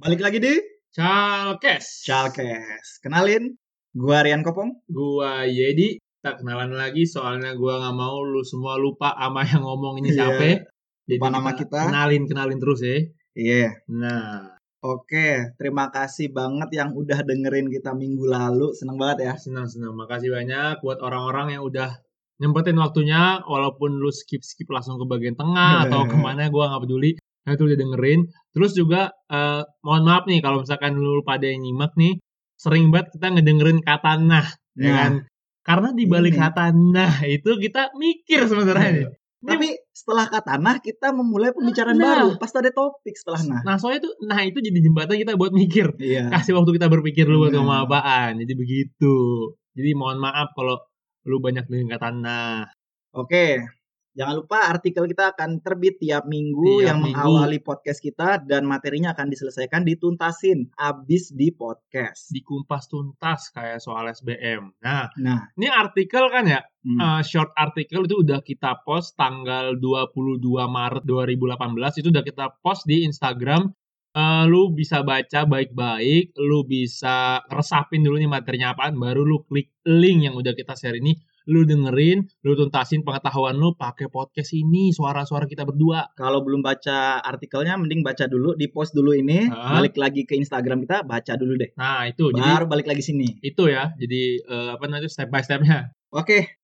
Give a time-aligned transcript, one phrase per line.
[0.00, 0.54] Balik lagi di
[0.96, 2.08] Chalkes.
[2.08, 3.04] Chalkes.
[3.04, 3.52] Kenalin,
[3.92, 4.80] gua Rian Kopong.
[4.88, 6.00] Gua Yedi.
[6.24, 10.16] Tak kenalan lagi soalnya gua nggak mau lu semua lupa sama yang ngomong ini Iya.
[10.16, 10.44] siapa.
[11.04, 11.80] Jadi Lupa nama kita.
[11.92, 12.96] Kenalin kenalin terus ya.
[13.36, 13.68] Iya.
[13.92, 18.72] Nah, Oke, terima kasih banget yang udah dengerin kita minggu lalu.
[18.72, 19.32] Seneng banget ya.
[19.36, 19.92] senang senang.
[19.92, 22.00] Makasih banyak buat orang-orang yang udah
[22.40, 26.88] nyempetin waktunya walaupun lu skip skip langsung ke bagian tengah atau ke mana gua nggak
[26.88, 27.20] peduli.
[27.40, 28.20] Nah, itu udah dengerin.
[28.52, 32.20] Terus juga eh, mohon maaf nih kalau misalkan lu pada yang nyimak nih
[32.54, 34.44] sering banget kita ngedengerin kata nah,
[34.76, 35.12] ya Nah, kan?
[35.60, 36.40] Karena di balik Ini.
[36.40, 39.06] kata nah itu kita mikir sebenarnya nih.
[39.40, 42.04] Ini Tapi setelah kata nah, kita memulai pembicaraan Nah.
[42.04, 42.28] baru.
[42.36, 43.60] Pasti ada topik setelah nah.
[43.64, 45.96] Nah soalnya tuh, nah itu jadi jembatan kita buat mikir.
[45.96, 46.28] Iya.
[46.28, 47.64] Kasih waktu kita berpikir dulu buat Nah.
[47.64, 48.32] ngomong apaan.
[48.36, 49.16] Jadi begitu.
[49.72, 50.76] Jadi mohon maaf kalau
[51.24, 52.68] lu banyak dengan kata nah.
[53.16, 53.64] Oke.
[54.10, 57.14] Jangan lupa artikel kita akan terbit tiap minggu Tiap yang minggu.
[57.14, 62.34] mengawali podcast kita dan materinya akan diselesaikan dituntasin abis di podcast.
[62.34, 64.74] Dikumpas tuntas kayak soal SBM.
[64.82, 66.98] Nah, Nah, ini artikel kan ya, hmm.
[66.98, 72.02] eh, short artikel itu udah kita post tanggal 22 Maret 2018.
[72.02, 73.70] Itu udah kita post di Instagram.
[74.10, 79.70] Eh, lu bisa baca baik-baik, lu bisa resapin dulu nih materinya apaan, baru lu klik
[79.86, 81.14] link yang udah kita share ini,
[81.50, 86.06] lu dengerin, lu tuntasin pengetahuan lu pakai podcast ini, suara-suara kita berdua.
[86.14, 89.82] kalau belum baca artikelnya, mending baca dulu, di post dulu ini, Hah?
[89.82, 91.74] balik lagi ke Instagram kita, baca dulu deh.
[91.74, 93.42] Nah, itu jadi Baru balik lagi sini.
[93.42, 93.90] itu ya.
[93.98, 95.90] Jadi eh, apa namanya step by stepnya.
[96.14, 96.54] Oke,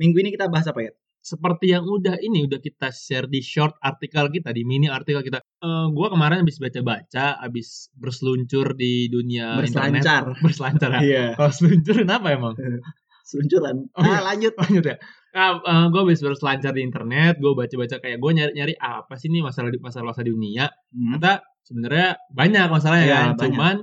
[0.00, 0.92] minggu ini kita bahas apa ya?
[1.20, 5.44] Seperti yang udah ini udah kita share di short artikel kita, di mini artikel kita.
[5.60, 10.00] Eh gua kemarin habis baca-baca, habis berseluncur di dunia internet.
[10.00, 10.24] Berselancar.
[10.40, 10.90] Berselancar.
[10.96, 11.00] ya.
[11.04, 12.56] Iya, Kalau seluncur kenapa emang?
[13.30, 13.86] seluncuran.
[13.96, 14.18] Oh, iya.
[14.18, 14.54] ah, lanjut.
[14.58, 14.96] lanjut ya.
[15.30, 15.62] Nah,
[15.94, 19.78] gue habis berselancar di internet, gue baca-baca kayak gue nyari-nyari apa sih nih masalah di
[19.78, 20.66] masalah masalah dunia.
[20.90, 21.14] Hmm.
[21.22, 23.28] Ternyata sebenarnya banyak masalahnya Iya, kan.
[23.30, 23.38] banyak.
[23.46, 23.76] Cuman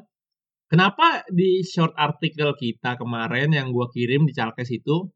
[0.68, 5.08] kenapa di short artikel kita kemarin yang gue kirim di Chalkes itu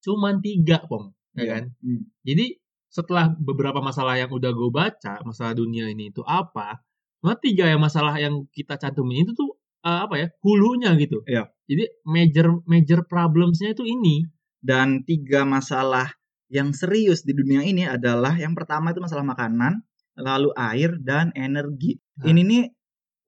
[0.00, 1.50] cuman tiga, pong, ya Iya.
[1.52, 1.64] kan?
[1.84, 2.02] Hmm.
[2.24, 2.46] Jadi
[2.88, 6.80] setelah beberapa masalah yang udah gue baca, masalah dunia ini itu apa,
[7.20, 11.22] cuma tiga yang masalah yang kita cantumin itu tuh eh, apa ya hulunya gitu.
[11.26, 11.50] Iya.
[11.68, 14.24] Jadi major major problemsnya itu ini.
[14.58, 16.10] Dan tiga masalah
[16.50, 19.86] yang serius di dunia ini adalah yang pertama itu masalah makanan,
[20.18, 21.94] lalu air dan energi.
[22.18, 22.26] Nah.
[22.26, 22.64] Ini nih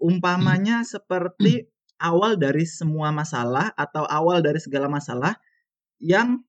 [0.03, 1.69] umpamanya seperti
[2.01, 5.37] awal dari semua masalah atau awal dari segala masalah
[6.01, 6.41] yang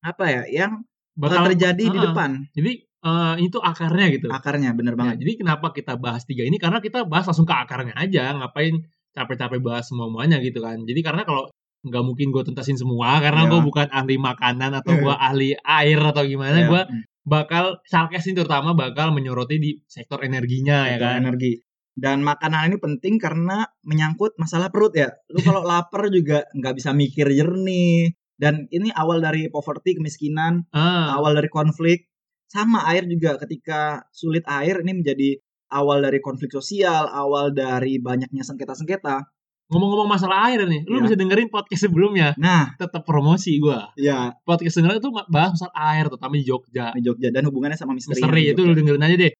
[0.00, 0.72] apa ya, yang
[1.18, 2.30] bakal terjadi di Ah, depan.
[2.54, 4.26] Jadi eh, itu akarnya gitu.
[4.30, 5.16] Akarnya bener Ya, banget.
[5.26, 6.56] jadi kenapa kita bahas tiga ini?
[6.56, 8.32] Karena kita bahas langsung ke akarnya aja.
[8.38, 8.80] Ngapain
[9.16, 10.84] capek-capek bahas semua-muanya gitu kan.
[10.84, 11.48] Jadi karena kalau
[11.86, 13.50] nggak mungkin gue tuntasin semua karena Ya.
[13.56, 16.82] gue bukan ahli makanan atau gue ahli air atau gimana Ya, gue
[17.22, 21.52] bakal Chalkes ini terutama bakal menyoroti di sektor energinya ya sektor kan energi.
[21.96, 25.08] Dan makanan ini penting karena menyangkut masalah perut ya.
[25.32, 28.12] Lu kalau lapar juga nggak bisa mikir jernih.
[28.36, 32.04] Dan ini awal dari poverty, kemiskinan, ah, awal dari konflik.
[32.52, 38.42] Sama air juga ketika sulit air ini menjadi awal dari konflik sosial, awal dari banyaknya
[38.42, 39.26] sengketa-sengketa.
[39.66, 41.10] ngomong-ngomong masalah air nih lu Ya.
[41.10, 46.06] bisa dengerin podcast sebelumnya Nah, tetap promosi gue ya podcast sebelumnya tuh bahas soal air
[46.06, 48.14] terutama di Jogja di Jogja dan hubungannya sama misteri.
[48.14, 49.34] misteri itu lu dengerin aja deh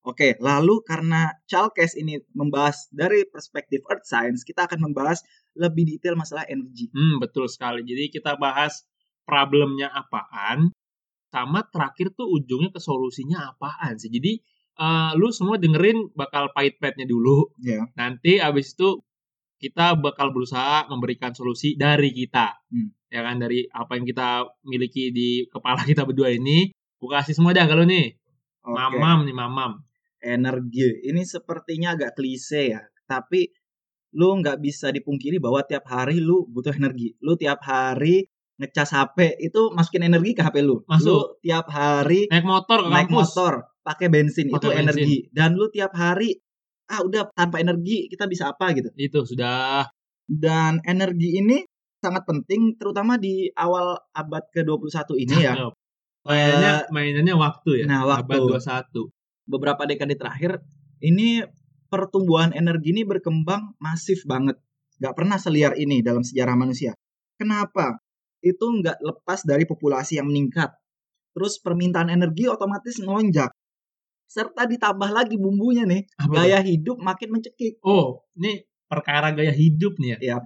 [0.00, 5.20] Oke, lalu karena Chalkes ini membahas dari perspektif Earth Science, kita akan membahas
[5.52, 6.92] lebih detail masalah energi.
[6.92, 8.84] hmm betul sekali jadi kita bahas
[9.24, 10.72] problemnya apaan
[11.30, 14.40] sama terakhir tuh ujungnya ke solusinya apaan sih jadi
[14.76, 17.86] eh, lu semua dengerin bakal pahit pahitnya dulu Ya.
[17.94, 19.02] nanti abis itu
[19.56, 22.92] kita bakal berusaha memberikan solusi dari kita Hmm.
[23.08, 24.28] ya kan dari apa yang kita
[24.62, 28.14] miliki di kepala kita berdua ini gue kasih semua dah kalau nih
[28.60, 28.76] Oke.
[28.76, 29.72] mamam nih mamam
[30.20, 31.00] Energi.
[31.00, 33.48] Ini sepertinya agak klise ya, tapi
[34.12, 37.16] lu nggak bisa dipungkiri bahwa tiap hari lu butuh energi.
[37.24, 38.28] Lu tiap hari
[38.60, 40.84] ngecas HP itu masukin energi ke HP lu.
[40.84, 41.08] Masuk.
[41.08, 44.82] Lu tiap hari naik motor ke naik kampus motor pakai bensin Pakai itu bensin.
[44.84, 45.16] energi.
[45.32, 46.36] Dan lu tiap hari
[46.90, 48.90] ah udah tanpa energi kita bisa apa gitu.
[48.98, 49.86] itu sudah
[50.26, 51.62] Dan energi ini
[51.98, 55.54] sangat penting terutama di awal abad ke-21 ini ya.
[56.22, 58.36] mainannya mainannya waktu ya nah, waktu.
[58.36, 59.10] abad 21
[59.50, 60.60] beberapa dekade terakhir
[61.00, 61.42] ini
[61.90, 64.56] pertumbuhan energi ini berkembang masif banget.
[65.02, 66.94] Gak pernah seliar ini dalam sejarah manusia.
[67.40, 67.98] Kenapa?
[68.44, 70.70] Itu nggak lepas dari populasi yang meningkat.
[71.34, 73.50] Terus permintaan energi otomatis melonjak.
[74.30, 77.82] Serta ditambah lagi bumbunya nih, Apa gaya hidup makin mencekik.
[77.82, 80.36] oh ini perkara gaya hidup nih ya Ya,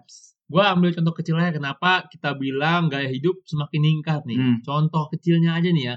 [0.45, 4.57] gue ambil contoh kecilnya kenapa kita bilang gaya hidup semakin meningkat nih Hmm.
[4.61, 5.97] contoh kecilnya aja nih ya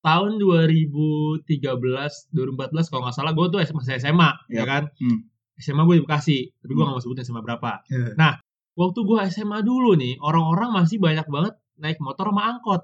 [0.00, 1.54] tahun 2013
[2.30, 4.50] 2014 kalau nggak salah gue tuh masih SMA Yap.
[4.50, 5.18] ya kan Hmm.
[5.54, 6.90] SMA gue di Bekasi, tapi gue Hmm.
[6.90, 7.86] gak mau sebutin SMA berapa.
[7.86, 8.16] Iya.
[8.16, 8.40] Nah,
[8.74, 12.82] waktu gue SMA dulu nih, orang-orang masih banyak banget naik motor sama angkot.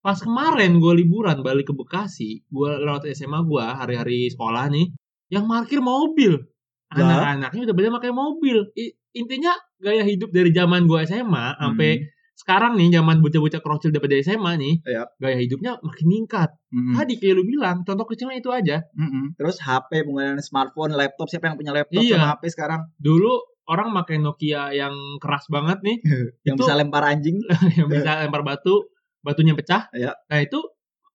[0.00, 4.88] Pas kemarin gue liburan balik ke Bekasi, gue lewat SMA gue hari-hari sekolah nih,
[5.28, 6.40] yang parkir mobil.
[6.88, 8.56] Anak-anaknya udah pada pakai mobil.
[8.74, 12.06] I- intinya gaya hidup dari zaman gue SMA sampai Hmm.
[12.34, 15.04] sekarang nih zaman bocah-bocah krocil daripada SMA nih, Iya.
[15.16, 16.48] gaya hidupnya makin meningkat.
[16.72, 16.96] Mm-mm.
[16.96, 18.80] Tadi kayak lu bilang, contoh kecilnya itu aja.
[18.96, 19.36] Mm-mm.
[19.36, 22.16] Terus HP penggunaan smartphone, laptop siapa yang punya laptop Iya.
[22.16, 23.32] sama HP sekarang Dulu
[23.68, 25.98] orang pakai Nokia yang keras banget nih,
[26.48, 27.36] yang Itu- bisa lempar anjing.
[27.78, 28.88] yang bisa lempar batu,
[29.20, 29.88] batunya pecah.
[29.92, 30.16] Iya.
[30.28, 30.60] Nah itu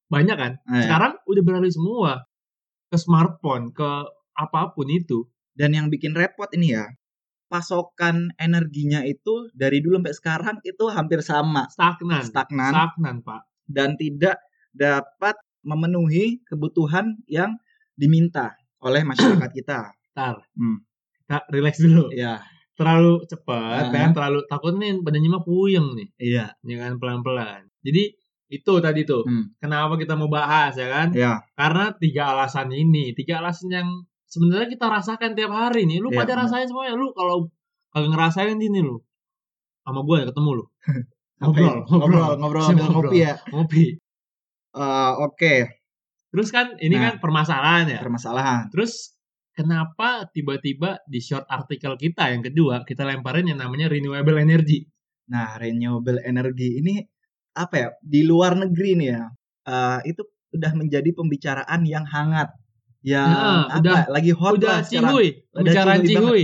[0.08, 0.54] banyak kan.
[0.70, 0.82] Nah, ya.
[0.86, 2.26] Sekarang udah beralih semua
[2.90, 3.90] ke smartphone, ke
[4.38, 5.26] apa pun itu.
[5.56, 6.86] Dan yang bikin repot ini ya,
[7.48, 12.28] pasokan energinya itu dari dulu sampai sekarang itu hampir sama, Stagnan.
[12.28, 13.42] stagnan Stagnan, Pak.
[13.72, 14.38] dan tidak
[14.76, 17.56] dapat memenuhi kebutuhan yang
[17.96, 18.52] diminta
[18.84, 19.96] oleh masyarakat kita.
[20.14, 20.84] Ntar, Hmm.
[21.24, 22.12] kita relax dulu.
[22.12, 22.44] Ya,
[22.76, 23.92] Terlalu cepat, Ah.
[23.96, 24.12] kan?
[24.12, 26.12] Terlalu takut nih pada nyimak puyeng nih.
[26.20, 26.52] iya.
[26.60, 27.72] Ya kan, pelan-pelan.
[27.86, 28.04] Jadi,
[28.50, 29.22] itu tadi tuh.
[29.26, 29.54] Hmm.
[29.62, 31.08] Kenapa kita mau bahas, ya kan?
[31.14, 33.14] Ya, Karena tiga alasan ini.
[33.14, 33.88] Tiga alasan yang
[34.26, 36.02] sebenarnya kita rasakan tiap hari nih.
[36.02, 36.42] Lu Iya, pada benar.
[36.50, 36.94] rasain semuanya.
[36.98, 37.50] Lu kalau
[37.94, 38.98] kagak ngerasain ini lu.
[39.86, 40.66] Sama gue ya ketemu lu.
[41.36, 42.32] Ngobrol, ngobrol.
[42.40, 43.04] ngobrol, ngobrol.
[43.12, 43.34] kopi ya.
[43.52, 43.86] Ngopi.
[44.76, 45.56] Eh, Oke,
[46.36, 47.04] Terus kan, ini Nah.
[47.12, 48.00] kan permasalahan ya.
[48.04, 48.68] permasalahan.
[48.68, 49.16] Terus,
[49.56, 54.84] kenapa tiba-tiba di short artikel kita yang kedua, kita lemparin yang namanya renewable energy.
[55.32, 57.00] Nah, renewable energy ini
[57.56, 57.88] apa ya?
[58.04, 59.24] Di luar negeri nih ya,
[59.66, 60.22] eh, itu
[60.52, 62.52] udah menjadi pembicaraan yang hangat,
[63.02, 63.80] yang Nah, apa?
[63.80, 65.28] udah- lagi hot udah lah cihuy.
[65.52, 66.44] Udah Pembicaraan cihuy cihuy.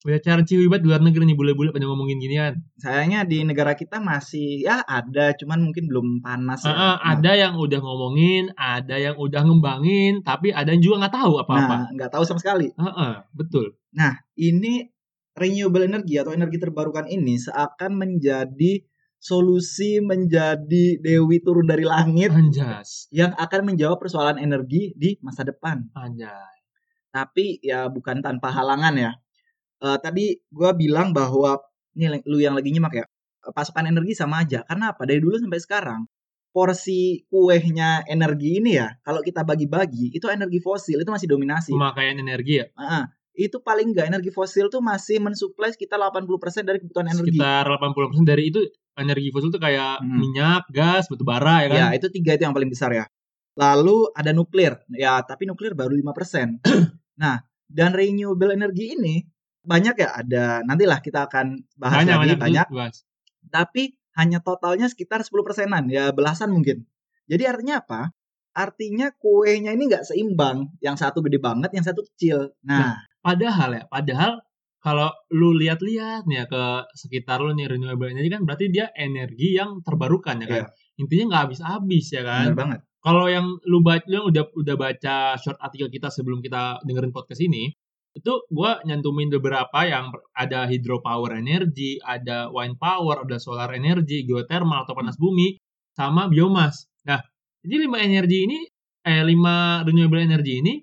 [0.00, 1.36] Pembicaraan cihuy banget di luar negeri nih.
[1.36, 2.54] Bule-bule pada ngomongin ginian.
[2.80, 6.72] Sayangnya di negara kita masih ya ada, cuman mungkin belum panas ya.
[6.72, 11.32] Nah, ada yang udah ngomongin, ada yang udah ngembangin, tapi ada yang juga nggak tahu
[11.44, 11.74] apa-apa.
[11.76, 12.72] Nah, nggak tahu sama sekali.
[12.72, 13.76] Heeh, betul.
[13.92, 14.88] Nah, ini
[15.36, 18.80] renewable energy atau energi terbarukan ini seakan menjadi
[19.20, 25.92] solusi menjadi dewi turun dari langit Anjas, yang akan menjawab persoalan energi di masa depan.
[25.92, 26.56] anjas.
[27.12, 29.12] Tapi ya bukan tanpa halangan ya.
[29.84, 31.60] Eh, tadi gua bilang bahwa
[31.92, 33.06] ini lu yang lagi nyimak ya,
[33.52, 34.64] pasokan energi sama aja.
[34.64, 35.04] Karena apa?
[35.04, 36.00] Dari dulu sampai sekarang
[36.50, 41.70] porsi kuehnya energi ini ya, kalau kita bagi-bagi itu energi fosil itu masih dominasi.
[41.70, 43.06] Pemakaian energi ya, Ah,
[43.40, 47.32] itu paling nggak energi fosil tuh masih mensuplai sekitar 80% dari kebutuhan energi.
[47.40, 48.60] sekitar 80% dari itu
[49.00, 50.18] energi fosil tuh kayak Hmm.
[50.20, 51.78] minyak, gas, batu bara ya kan.
[51.80, 53.08] Ya, itu tiga itu yang paling besar ya.
[53.56, 54.76] Lalu ada nuklir.
[54.92, 56.60] Ya, tapi nuklir baru 5%.
[57.22, 59.24] nah, dan renewable energy ini
[59.60, 62.96] banyak ya ada nantilah kita akan bahas banyak, lagi banyak, banyak, betul, Bas.
[63.52, 63.82] tapi
[64.16, 66.88] hanya totalnya sekitar 10 persenan, ya belasan mungkin.
[67.28, 68.10] Jadi artinya apa?
[68.50, 70.74] Artinya kuenya ini nggak seimbang.
[70.82, 72.50] Yang satu gede banget, yang satu kecil.
[72.66, 74.40] Nah, Padahal ya, padahal
[74.80, 76.64] kalau lu lihat-lihat nih ya ke
[76.96, 80.64] sekitar lu nih renewable energy kan berarti dia energi yang terbarukan ya kan.
[80.96, 82.52] Intinya nggak habis-habis ya kan.
[82.52, 82.80] benar banget.
[83.00, 87.12] kalau yang lu baca lu yang udah udah baca short artikel kita sebelum kita dengerin
[87.12, 87.72] podcast ini
[88.10, 94.82] itu gua nyantumin beberapa yang ada hydropower energy, ada wind power, ada solar energy, geothermal
[94.82, 95.54] atau panas bumi,
[95.94, 96.90] sama biomas.
[97.06, 97.22] Nah,
[97.62, 98.58] jadi lima energi ini,
[99.06, 100.74] eh lima renewable energy ini,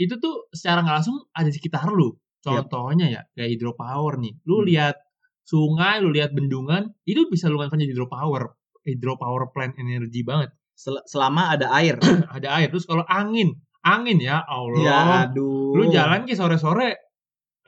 [0.00, 2.16] itu tuh secara nggak langsung ada di sekitar lu.
[2.40, 4.32] Contohnya ya, kayak hydropower nih.
[4.48, 4.66] Lu Hmm.
[4.66, 4.96] lihat
[5.44, 8.56] sungai, lu lihat bendungan, itu bisa lu manfaatkan jadi hydropower.
[8.80, 12.00] Hydropower plant energy banget Sel- selama ada air.
[12.32, 15.72] ada air terus kalau angin angin ya Allah ya, aduh.
[15.76, 16.96] lu jalan ke sore sore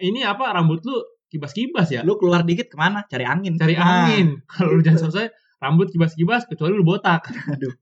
[0.00, 0.97] ini apa rambut lu
[1.28, 3.04] kibas-kibas ya Lu keluar dikit ke mana?
[3.09, 3.57] Cari angin.
[3.57, 7.73] cari Nah, angin kalau lu jalan sore rambut kibas-kibas kecuali lu botak Aduh.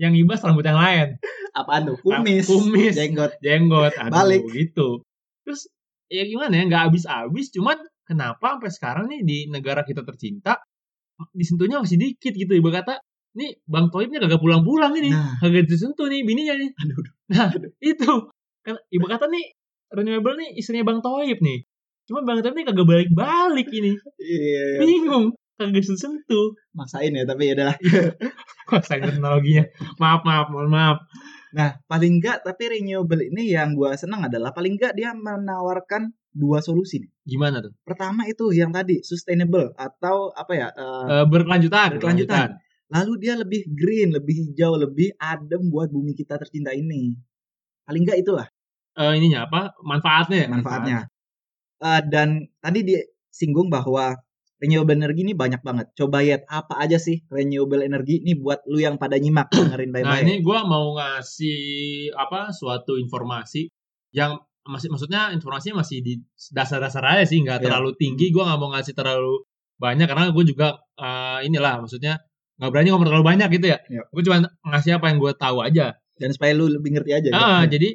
[0.00, 1.08] Yang ngibas rambut yang lain
[1.52, 1.96] Apaan tuh?
[2.00, 2.46] Kumis.
[2.46, 3.36] kumis Jenggot.
[3.38, 4.42] jenggot aduh Balik.
[4.48, 5.04] gitu
[5.42, 5.68] terus
[6.08, 10.58] ya gimana ya nggak habis-habis cuman kenapa sampai sekarang nih di negara kita tercinta
[11.30, 12.98] disentuhnya masih dikit gitu ibu kata
[13.30, 15.36] nih bang Toibnya kagak pulang-pulang ini Nah.
[15.38, 17.04] kagak disentuh nih bininya nih Aduh.
[17.28, 18.12] nah itu
[18.60, 19.44] kan ibu kata nih
[19.88, 21.58] renewable nih istrinya bang Toib nih
[22.04, 24.66] cuma bang Toib nih kagak balik-balik ini Iya.
[24.80, 27.76] bingung kagak sentuh Maksain ya, tapi ya udahlah.
[28.70, 29.64] kok saya teknologinya
[30.00, 30.98] maaf maaf mohon maaf
[31.50, 36.62] Nah, paling enggak tapi renewable ini yang gua senang adalah paling enggak dia menawarkan dua
[36.62, 37.10] solusi nih.
[37.26, 40.68] gimana tuh Pertama itu yang tadi sustainable atau apa ya?
[40.70, 42.54] Eh, berkelanjutan Berkelanjutan.
[42.86, 47.18] lalu dia lebih green, lebih hijau, lebih adem buat bumi kita tercinta ini.
[47.82, 48.46] Paling enggak itulah
[48.94, 50.48] Eh, ininya apa manfaatnya ya?
[50.50, 50.98] manfaatnya.
[51.82, 52.28] Eh, dan
[52.62, 54.14] tadi dia singgung bahwa
[54.60, 55.90] renewable energy ini banyak banget.
[55.96, 59.94] Coba lihat apa aja sih renewable energy ini buat lu yang pada nyimak dengerin Nah
[60.04, 60.22] baik-baik.
[60.28, 61.60] ini gue mau ngasih
[62.14, 63.72] apa suatu informasi
[64.12, 66.20] yang masih maksudnya informasinya masih di
[66.52, 67.72] dasar-dasar aja sih, nggak Iya.
[67.72, 68.28] terlalu tinggi.
[68.28, 69.42] Gue nggak mau ngasih terlalu
[69.80, 72.20] banyak karena gue juga eh, inilah maksudnya
[72.60, 73.78] nggak berani ngomong terlalu banyak gitu ya.
[73.88, 74.02] Iya.
[74.12, 74.36] Gue cuma
[74.68, 75.96] ngasih apa yang gue tahu aja.
[76.20, 77.28] Dan supaya lu lebih ngerti aja.
[77.32, 77.80] Ah, gitu.
[77.80, 77.88] jadi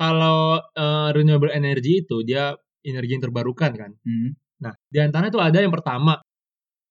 [0.00, 3.92] kalau eh, renewable energy itu dia energi yang terbarukan kan.
[4.00, 4.32] Hmm.
[4.62, 6.16] Nah, di antaranya tuh ada yang pertama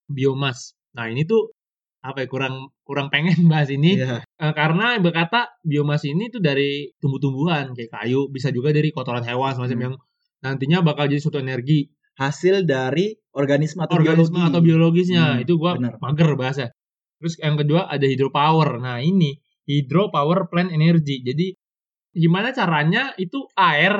[0.07, 0.74] biomas.
[0.95, 1.51] Nah, ini tuh
[2.05, 4.22] apa ya kurang kurang pengen bahas ini Iya.
[4.22, 9.57] Eh, karena berkata biomas ini tuh dari tumbuh-tumbuhan kayak kayu, bisa juga dari kotoran hewan
[9.57, 9.86] semacam Hmm.
[9.89, 9.95] yang
[10.45, 14.48] nantinya bakal jadi suatu energi Hasil dari organisme atau organisme biologi.
[14.48, 15.24] atau biologisnya.
[15.36, 16.00] Hmm, itu gua bener.
[16.00, 16.72] mager bahasa.
[17.19, 18.79] Terus yang kedua ada hydropower.
[18.79, 19.36] Nah, ini
[19.67, 21.19] hydropower plant energy.
[21.19, 21.51] Jadi
[22.15, 24.00] gimana caranya itu air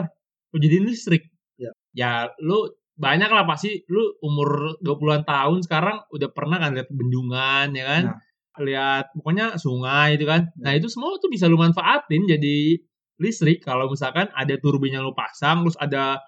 [0.55, 1.27] lu jadiin listrik?
[1.60, 1.75] Ya.
[1.91, 7.67] Ya, lu banyak lah pasti lu umur 20-an tahun sekarang udah pernah kan lihat bendungan
[7.75, 8.03] ya kan?
[8.15, 8.19] Nah.
[8.55, 10.47] Lihat pokoknya sungai itu kan.
[10.55, 10.63] Ya.
[10.63, 12.79] Nah, itu semua tuh bisa lu manfaatin jadi
[13.19, 16.19] listrik kalau misalkan ada turbin yang lu pasang terus ada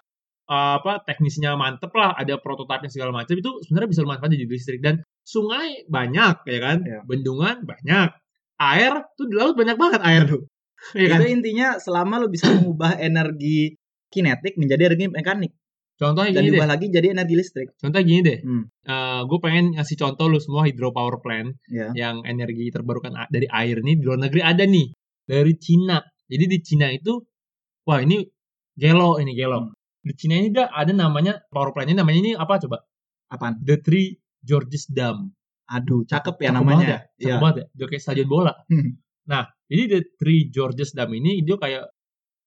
[0.48, 4.52] uh, apa teknisnya mantep lah ada prototipenya segala macam itu sebenarnya bisa lu manfaatin jadi
[4.52, 7.00] listrik dan sungai banyak ya kan Ya.
[7.04, 8.08] bendungan banyak
[8.58, 10.42] air tuh di laut banyak banget air tuh
[11.00, 13.76] ya kan Itu intinya selama lu bisa mengubah energi
[14.08, 15.52] kinetik menjadi energi mekanik
[15.98, 17.68] contohnya dan gini deh lagi jadi energi listrik.
[17.74, 18.64] contohnya gini deh Hmm.
[19.26, 21.90] gue pengen ngasih contoh lu semua hydropower plant Ya.
[21.92, 26.58] yang energi terbarukan dari air nih di luar negeri ada nih dari Cina jadi di
[26.60, 27.18] Cina itu
[27.84, 28.22] wah ini
[28.72, 29.74] gelo ini gelo Hmm.
[30.00, 32.78] di Cina ini ada ada namanya power plantnya namanya ini apa coba
[33.28, 33.60] Apaan?
[33.60, 35.28] The Three Georges Dam
[35.68, 36.72] Aduh, cakep ya Cakep namanya.
[36.72, 37.36] banget ya, cakep Iya.
[37.44, 37.66] banget ya.
[37.76, 38.52] Udah kayak stadion bola.
[38.72, 38.90] Hmm.
[39.28, 41.92] Nah, jadi the Three Georges Dam ini dia kayak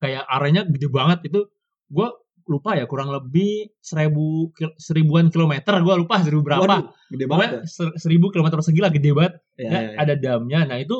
[0.02, 1.46] kayak areanya gede banget itu.
[1.86, 2.10] Gua
[2.52, 7.50] lupa ya kurang lebih seribu seribuan kilometer gua lupa seribu berapa Waduh, gede banget.
[7.50, 7.62] pokoknya ya.
[7.66, 9.98] ser- seribu kilometer persegi lah gede banget Ya, ya, ya, ya.
[9.98, 10.98] ada damnya nah itu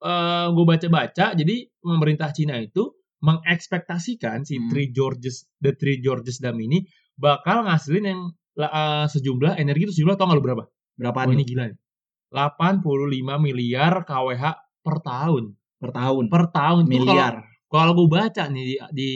[0.00, 2.90] eh gue baca-baca jadi pemerintah Cina itu
[3.22, 4.66] mengekspektasikan si Hmm.
[4.66, 6.82] Three Georges the Three Georges Dam ini
[7.14, 8.20] bakal ngasilin yang
[8.54, 10.64] eh, sejumlah energi itu sejumlah tau gak lu berapa?
[10.92, 11.78] Berapa Oh ini gila nih.
[12.28, 12.82] 85
[13.38, 14.42] miliar kWh
[14.80, 15.44] per tahun.
[15.78, 16.24] per tahun?
[16.28, 16.82] Per tahun.
[16.86, 17.34] Miliar.
[17.68, 19.10] Kalau, kalau gue baca nih di, di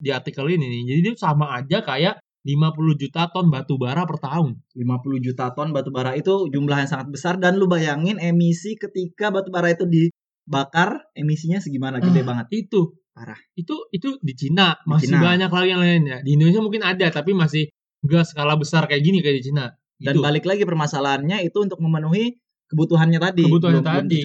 [0.00, 4.16] di artikel ini nih, jadi itu sama aja kayak 50 juta ton batu bara per
[4.16, 4.56] tahun.
[4.72, 9.28] 50 juta ton batu bara itu jumlah yang sangat besar dan lu bayangin emisi ketika
[9.28, 12.46] batu bara itu dibakar emisinya segimana gede Ah, banget.
[12.66, 13.36] Itu Parah.
[13.52, 15.20] Itu itu di Cina Di masih Cina.
[15.20, 16.18] banyak lagi yang lainnya.
[16.24, 17.68] Di Indonesia mungkin ada tapi masih
[18.00, 19.66] enggak skala besar kayak gini kayak di Cina.
[20.00, 20.24] Dan Gitu.
[20.24, 22.40] balik lagi permasalahannya itu untuk memenuhi
[22.70, 23.42] kebutuhannya tadi.
[23.50, 24.18] Kebutuhannya belum, tadi.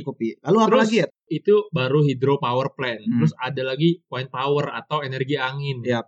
[0.45, 1.07] Lalu apa lagi ya?
[1.25, 3.01] Itu baru hydropower plant.
[3.01, 3.17] Hmm.
[3.17, 5.81] Terus ada lagi wind power atau energi angin.
[5.81, 6.05] Yap.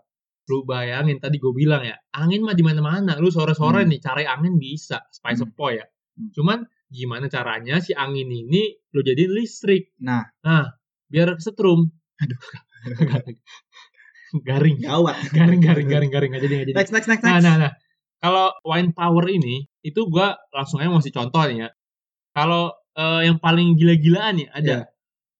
[0.48, 3.18] Lu bayangin tadi gue bilang ya, angin mah di mana-mana.
[3.18, 3.90] Lu sore-sore Hmm.
[3.92, 5.74] nih cari angin bisa, spice Hmm.
[5.74, 5.86] ya.
[6.16, 6.30] Hmm.
[6.32, 9.92] Cuman gimana caranya si angin ini lu jadiin listrik.
[10.46, 10.70] Nah,
[11.10, 11.90] biar setrum.
[12.22, 12.40] Aduh.
[14.48, 14.78] garing.
[14.84, 15.16] gawat.
[15.38, 16.78] Garing garing garing garing nggak jadi nggak jadi.
[16.78, 17.72] Next next next Nah, nah, nah.
[18.18, 21.70] Kalau wind power ini, itu gua langsung aja mau kasih contoh nih ya.
[22.38, 22.64] Kalau
[22.94, 24.82] eh, yang paling gila-gilaan nih, ada Iya.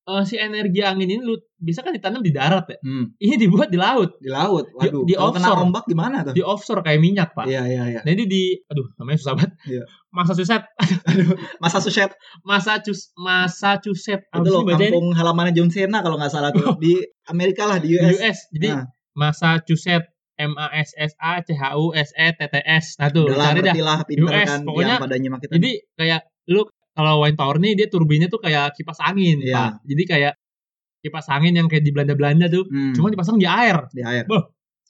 [0.08, 2.78] eh, si energi angin ini lu bisa kan ditanam di darat ya.
[2.80, 4.70] Hmm, Ini dibuat di laut, di laut.
[4.72, 5.60] Waduh, di kena offshore.
[5.60, 6.32] ombak gimana tuh?
[6.32, 7.46] di offshore kayak minyak, Pak.
[7.46, 8.00] Iya, iya, iya.
[8.02, 9.52] Nah, ini di aduh, namanya susah banget.
[9.68, 9.84] Iya.
[10.10, 10.70] Massachusetts,
[11.58, 12.12] Masa suset
[12.50, 14.26] Massachusetts, Massachusetts.
[14.30, 14.90] Apa itu sih loh bacanya ini?
[14.92, 16.94] kampung halamannya John Cena kalau nggak salah tuh di
[17.26, 18.16] Amerika lah di Di US.
[18.16, 18.38] US.
[18.52, 18.86] Jadi Nah.
[19.14, 22.86] Massachusetts M A S S A C H U S E T T S.
[22.96, 23.74] Nah tuh, Udah cari dah.
[23.76, 25.54] lah pinter US, kan pokoknya yang pada nyimak kita.
[25.58, 26.62] Jadi kayak lu
[26.98, 29.54] kalau wind power nih dia turbinnya tuh kayak kipas angin, Iya.
[29.54, 29.72] Pak.
[29.86, 30.34] Jadi kayak
[30.98, 33.86] kipas angin yang kayak di Belanda-Belanda tuh, Hmm, cuma dipasang di air.
[33.94, 34.26] di air.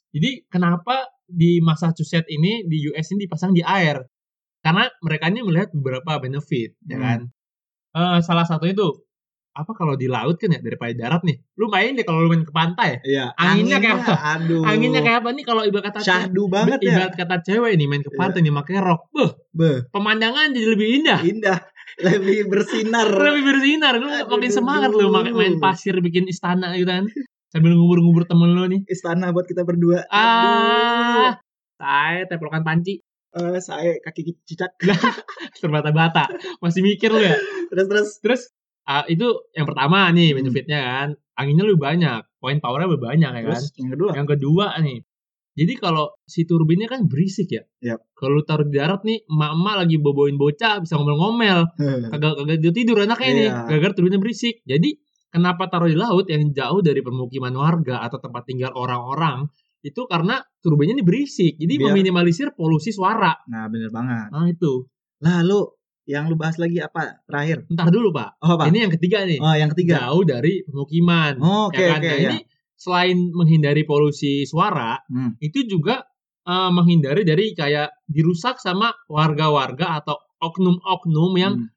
[0.08, 4.00] Jadi kenapa di Massachusetts ini di US ini dipasang di air?
[4.58, 7.04] Karena mereka ini melihat beberapa benefit, ya Hmm.
[7.04, 7.20] kan?
[7.90, 9.04] Eh, salah satunya tuh
[9.50, 11.34] apa kalau di laut kan ya daripada darat nih.
[11.58, 13.02] Lu main deh kalau lu main ke pantai.
[13.02, 14.14] Iya, Anginnya kayak apa?
[14.38, 14.62] Aduh.
[14.62, 16.94] Anginnya kayak apa nih kalau ibarat kata syahdu banget ya.
[16.94, 19.10] ibarat kata cewek nih main ke pantai nih pakai rok.
[19.10, 21.20] Beuh, Beh, pemandangan jadi lebih indah.
[21.22, 21.58] indah,
[21.98, 23.06] lebih bersinar.
[23.08, 25.34] lebih bersinar lu makin semangat lu duh.
[25.34, 27.06] main, pasir bikin istana gitu kan
[27.48, 30.04] sambil ngubur-ngubur temen lu nih Istana buat kita berdua.
[30.08, 31.32] ah
[31.78, 33.00] saya teplokan panci
[33.32, 34.76] eh, saya kaki cicak.
[35.60, 36.28] terbata-bata
[36.60, 37.36] masih mikir lu ya
[37.68, 38.08] terus terus.
[38.20, 38.42] terus
[38.84, 40.36] ah, itu yang pertama nih Hmm.
[40.42, 44.10] benefitnya kan anginnya lebih banyak point powernya lebih banyak ya kan Terus yang kedua.
[44.14, 44.98] yang kedua nih
[45.58, 47.98] jadi kalau si turbinnya kan berisik ya Yap.
[48.12, 51.66] kalau lu taruh di darat nih emak-emak lagi boboin bocah bisa ngomel-ngomel
[52.12, 53.66] kagak kagak dia tidur anaknya ini Iya.
[53.66, 54.90] gara-gara turbinnya berisik jadi
[55.28, 59.50] kenapa taruh di laut yang jauh dari permukiman warga atau tempat tinggal orang-orang
[59.80, 64.30] itu karena turbinnya ini berisik jadi Biar- meminimalisir polusi suara Nah, bener banget.
[64.30, 64.86] nah itu
[65.18, 65.60] Lalu
[66.04, 67.66] yang lu bahas lagi apa terakhir?
[67.68, 68.66] ntar dulu pak Oh, apa?
[68.66, 70.06] ini yang ketiga nih Oh, yang ketiga.
[70.06, 72.00] jauh dari pemukiman Oh, oke ya kan?
[72.00, 72.30] oke Nah, ya.
[72.30, 72.38] ini
[72.78, 75.34] selain menghindari polusi suara, Hmm.
[75.38, 76.06] itu juga
[76.46, 81.68] eh, menghindari dari kayak dirusak sama warga-warga atau oknum-oknum yang Hmm.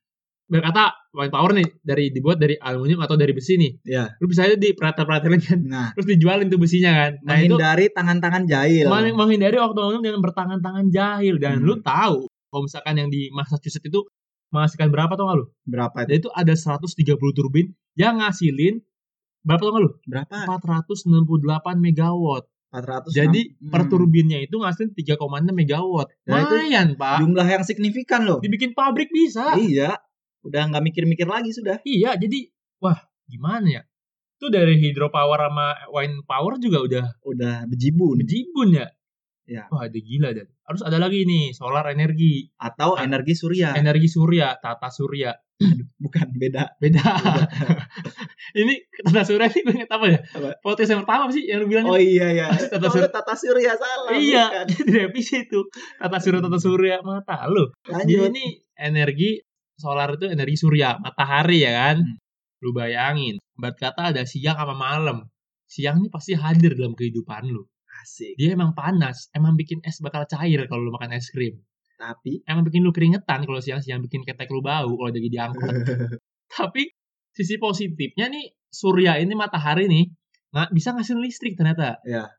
[0.47, 3.71] berkata wine power nih dari dibuat dari aluminium atau dari besi nih.
[3.83, 4.15] Ya.
[4.19, 7.11] Lu bisa aja di pretel-pretelin kan, Nah, terus dijualin tuh besinya kan.
[7.19, 8.87] Nah menghindari tangan-tangan jahil.
[8.87, 11.67] meng- menghindari oknum-oknum dengan bertangan-tangan jahil dan Hmm.
[11.67, 14.07] lu tahu kalau misalkan yang di Massachusetts itu
[14.51, 15.45] menghasilkan berapa tau gak lu?
[15.63, 16.07] Berapa itu?
[16.07, 16.95] Dan itu ada 130
[17.31, 18.79] turbin yang ngasilin
[19.41, 19.91] berapa tau gak lu?
[20.05, 20.35] Berapa?
[20.45, 22.45] 468 megawatt.
[22.71, 23.11] 400.
[23.11, 23.67] Jadi Hmm.
[23.67, 26.07] per turbinnya itu ngasilin 3,6 megawatt.
[26.23, 27.17] Nah, itu Lumayan, Pak.
[27.19, 28.39] Jumlah yang signifikan loh.
[28.39, 29.59] Dibikin pabrik bisa.
[29.59, 29.99] Iya.
[30.41, 31.83] Udah nggak mikir-mikir lagi sudah.
[31.83, 32.47] Iya, jadi
[32.79, 32.95] wah,
[33.27, 33.81] gimana ya?
[34.39, 38.17] Itu dari hydropower sama wind power juga udah Udah bejibun.
[38.23, 38.87] bejibun ya.
[39.49, 39.65] Ya.
[39.73, 43.03] Wah, ada gila dan harus ada lagi nih solar energi, Atau Ah.
[43.03, 43.73] energi surya.
[43.75, 45.33] energi surya, tata surya.
[46.01, 46.77] Bukan beda.
[46.81, 47.01] Beda.
[48.61, 50.19] ini tata surya ini gue inget apa ya?
[50.23, 50.49] Apa?
[50.61, 51.85] Podcast yang pertama sih yang lu bilang?
[51.89, 52.47] Oh iya ya.
[52.53, 53.09] Tata surya.
[53.09, 54.13] tata surya salah.
[54.15, 55.67] iya, di revisi itu.
[55.99, 57.69] Tata surya, tata surya, mata lu.
[57.85, 58.29] Jadi Lanjut.
[58.33, 58.45] ini
[58.77, 59.29] energi
[59.77, 61.97] solar itu energi surya, matahari ya kan.
[62.01, 62.17] Hmm.
[62.61, 65.25] Lu bayangin, buat kata ada siang sama malam.
[65.65, 67.65] Siang ini pasti hadir dalam kehidupan lu.
[68.01, 68.33] Asik.
[68.33, 71.61] Dia emang panas, emang bikin es bakal cair kalau lu makan es krim.
[72.01, 75.69] Tapi Emang bikin lu keringetan kalau siang-siang bikin ketek lu bau kalau lagi diangkut.
[76.57, 76.89] Tapi
[77.29, 80.09] sisi positifnya nih surya ini matahari nih
[80.51, 82.01] nggak bisa ngasih listrik ternyata.
[82.03, 82.33] Ya.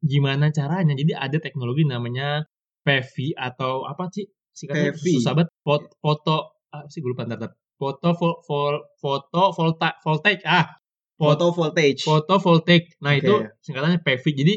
[0.00, 0.96] Gimana caranya?
[0.96, 2.48] Jadi ada teknologi namanya
[2.88, 4.24] PV atau apa sih?
[4.56, 5.04] Singkatnya PV.
[5.20, 5.52] susah banget.
[5.60, 6.36] Foto, foto
[6.72, 7.52] apa sih gue lupa ntar, ntar.
[7.76, 10.72] Foto vol, vol, foto volta, voltaik ah.
[11.16, 12.04] Foto voltage.
[12.04, 12.96] foto voltaik.
[13.04, 13.20] Nah, Oke.
[13.24, 13.34] itu
[13.64, 14.24] singkatannya PV.
[14.36, 14.54] Jadi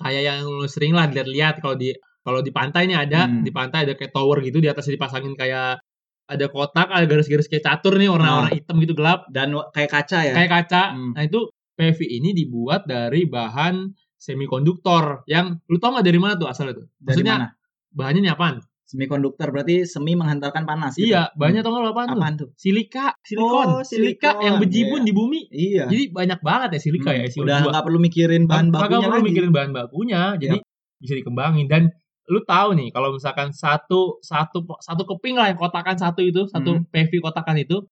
[0.00, 3.40] kayak yang lu sering lah lihat-lihat kalau di kalau di pantai nih ada, Hmm.
[3.40, 5.80] di pantai ada kayak tower gitu, di atasnya dipasangin kayak
[6.26, 8.54] ada kotak, ada garis-garis kayak catur nih warna-warna Ah.
[8.54, 10.34] hitam gitu gelap, Dan kayak kaca ya.
[10.36, 10.82] kayak kaca.
[10.94, 11.12] Hmm.
[11.16, 13.88] Nah, itu PV ini dibuat dari bahan
[14.20, 16.86] semikonduktor yang lu tau nggak dari mana tuh asalnya tuh?
[16.94, 17.48] Dari Maksudnya mana?
[17.90, 18.56] bahannya ini apaan?
[18.90, 20.98] Semikonduktor berarti semi menghantarkan panas.
[20.98, 21.14] gitu.
[21.14, 21.66] Iya, bahannya Hmm.
[21.66, 22.50] tau nggak lu apaan, apaan tuh?
[22.50, 22.58] tuh?
[22.58, 25.06] Silika, silikon, Oh, silika silikon, yang bejibun iya.
[25.06, 25.40] di bumi.
[25.48, 25.84] Iya.
[25.86, 27.44] Jadi banyak banget ya silika ya Hmm, SiO2.
[27.46, 29.26] Udah nggak perlu mikirin bahan bakunya perlu lagi.
[29.30, 30.58] mikirin bahan bakunya, jadi
[30.98, 31.82] bisa dikembangin dan
[32.26, 36.78] lu tahu nih kalau misalkan satu satu satu keping lah yang kotakan satu itu satu
[36.78, 36.86] Hmm.
[36.86, 37.86] PV kotakan itu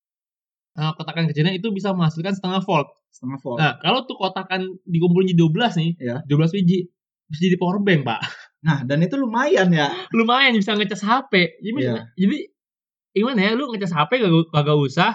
[0.74, 2.86] eh, kotakan kecilnya itu bisa menghasilkan setengah volt.
[3.10, 3.58] Setengah volt.
[3.58, 6.16] Nah kalau tuh kotakan dikumpulin jadi 12 nih, Iya.
[6.24, 6.86] 12 biji
[7.26, 8.20] bisa jadi power bank pak.
[8.58, 9.90] Nah, dan itu lumayan ya.
[10.10, 11.62] Lumayan bisa ngecas HP.
[11.62, 12.10] Jadi, Iya.
[12.18, 12.38] jadi
[13.14, 15.10] gimana ya lu ngecas HP kagak, kagak usah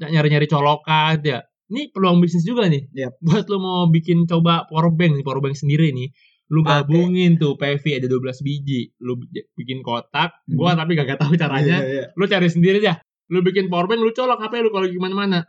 [0.00, 1.46] nyari-nyari colokan ya.
[1.72, 2.90] Ini peluang bisnis juga nih.
[2.92, 3.16] Yap.
[3.22, 6.10] Buat lu mau bikin coba power bank nih, power bank sendiri nih.
[6.52, 8.92] Lu gabungin tuh PV ada 12 biji.
[9.00, 10.36] Lu bi- bikin kotak.
[10.44, 10.52] Hmm.
[10.52, 11.80] Gua tapi gak tahu caranya.
[11.80, 12.04] Iya, iya.
[12.12, 13.00] Lu cari sendiri dah.
[13.32, 15.40] Lu bikin power bank, lu colok HP lu kalau gimana mana.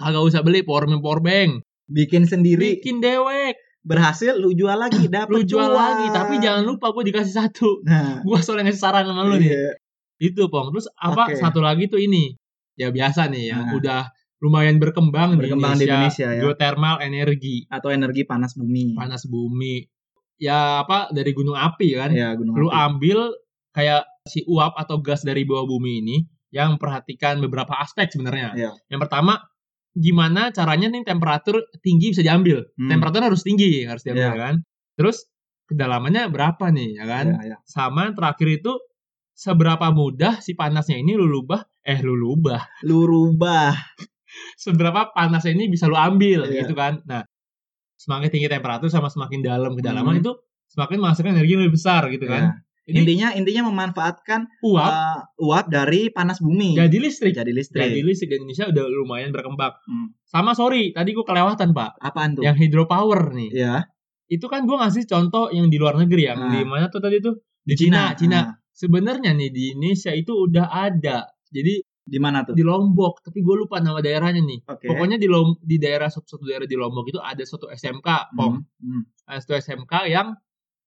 [0.00, 1.60] Kagak usah beli power bank power bank.
[1.84, 3.58] Bikin sendiri, Bikin dewek.
[3.82, 6.06] Berhasil lu jual lagi, dapat Lu jual lagi.
[6.08, 7.82] Tapi jangan lupa gue dikasih satu.
[7.82, 9.50] Nah, Gua soalnya ngasih saran sama lu nih.
[9.50, 9.70] iya.
[10.18, 10.70] Itu Pong.
[10.70, 11.36] Terus apa Oke.
[11.36, 12.34] satu lagi tuh ini.
[12.72, 13.76] Ya biasa nih yang Nah.
[13.76, 14.02] udah
[14.38, 16.28] lumayan berkembang, Berkembang di di Indonesia, Indonesia.
[16.32, 16.42] ya.
[16.42, 18.94] Geothermal energi, Atau energi panas bumi.
[18.94, 19.82] panas bumi.
[20.38, 22.10] Ya apa dari gunung api kan.
[22.10, 22.74] Ya, gunung Lu api.
[22.74, 23.18] ambil
[23.70, 26.16] kayak si uap atau gas dari bawah bumi ini
[26.50, 28.50] yang memperhatikan beberapa aspek sebenarnya.
[28.52, 28.70] Iya.
[28.88, 29.42] Yang pertama
[29.92, 32.64] gimana caranya nih temperatur tinggi bisa diambil.
[32.76, 32.88] Hmm.
[32.88, 34.40] Temperatur harus tinggi harus diambil Iya.
[34.40, 34.54] kan.
[34.96, 35.16] Terus
[35.68, 37.26] kedalamannya berapa nih ya kan?
[37.38, 37.56] Iya, iya.
[37.64, 38.72] sama terakhir itu
[39.32, 43.72] seberapa mudah si panasnya ini lu lubah eh lu lubah Lu rubah.
[44.56, 46.64] seberapa panasnya ini bisa lu ambil Iya.
[46.64, 47.24] gitu kan nah
[47.96, 50.22] semakin tinggi temperatur sama semakin dalam kedalaman Hmm.
[50.24, 50.32] itu
[50.68, 52.32] semakin menghasilkan energi yang lebih besar gitu Ya.
[52.32, 52.42] kan
[52.84, 56.74] ini Intinya intinya memanfaatkan uap uh, uap dari panas bumi.
[56.74, 57.78] jadi listrik Jadi listrik.
[57.84, 60.10] jadi listrik di Indonesia udah lumayan berkembang Hmm.
[60.24, 62.42] sama sorry tadi gua kelewatan pak Apaan tuh?
[62.42, 63.86] yang hydropower nih ya,
[64.26, 66.50] itu kan gua ngasih contoh yang di luar negeri yang Nah.
[66.52, 70.66] di mana tuh tadi tuh di Cina Cina Nah, sebenarnya nih di Indonesia itu udah
[70.66, 72.50] ada jadi di mana tuh?
[72.52, 74.90] di Lombok tapi gue lupa nama daerahnya nih Oke.
[74.90, 78.58] pokoknya di Lom di daerah suatu, suatu daerah di Lombok itu ada suatu SMK pom
[78.58, 79.02] Hmm, hmm.
[79.24, 80.34] ada suatu SMK yang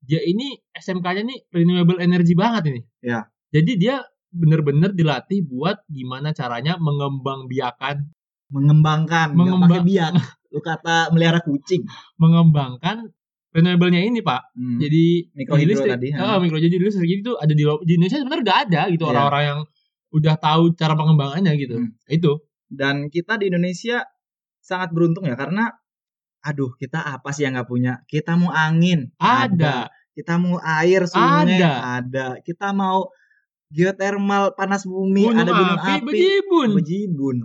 [0.06, 3.26] dia ini SMK-nya nih renewable energy banget ini Ya.
[3.50, 3.96] jadi dia
[4.30, 8.12] bener-bener dilatih buat gimana caranya mengembangbiakan
[8.46, 10.12] Mengembangkan, nggak Mengembang- pakai biak.
[10.54, 11.82] Lu kata melihara kucing.
[12.16, 13.10] mengembangkan
[13.50, 14.78] renewable-nya ini pak Hmm.
[14.78, 16.38] jadi jadi listrik tadi, ha.
[16.38, 19.12] mikro jadi listrik jadi itu ada di, di Indonesia sebenarnya udah ada gitu Iya.
[19.12, 19.60] orang-orang yang
[20.12, 21.92] udah tahu cara pengembangannya gitu Hmm.
[22.08, 22.32] itu
[22.68, 24.04] Dan kita di Indonesia
[24.60, 25.72] sangat beruntung ya karena
[26.46, 27.94] aduh, kita apa sih yang nggak punya?
[28.06, 31.74] Kita mau angin, ada Kita mau air sungai, Ada.
[32.00, 32.28] ada.
[32.40, 33.12] Kita mau
[33.68, 37.38] geotermal panas bumi, gunung ada gunung api, api, bejibun bejibun.